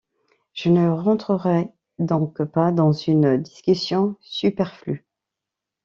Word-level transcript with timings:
Je 0.55 0.69
ne 0.69 0.89
rentrerai 0.89 1.69
donc 1.99 2.41
pas 2.43 2.71
dans 2.71 2.91
une 2.91 3.37
discussion 3.37 4.15
superflue. 4.21 5.05